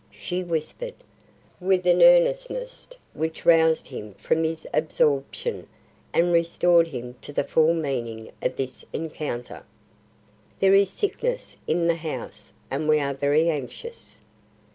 she 0.09 0.43
whispered, 0.43 0.95
with 1.59 1.85
an 1.85 2.01
earnestness 2.01 2.89
which 3.13 3.45
roused 3.45 3.85
him 3.85 4.15
from 4.15 4.43
his 4.43 4.65
absorption 4.73 5.67
and 6.11 6.33
restored 6.33 6.87
him 6.87 7.13
to 7.21 7.31
the 7.31 7.43
full 7.43 7.71
meaning 7.75 8.31
of 8.41 8.55
this 8.55 8.83
encounter. 8.93 9.63
"There 10.59 10.73
is 10.73 10.89
sickness 10.89 11.55
in 11.67 11.85
the 11.85 11.97
house 11.97 12.51
and 12.71 12.89
we 12.89 12.99
are 12.99 13.13
very 13.13 13.47
anxious. 13.51 14.17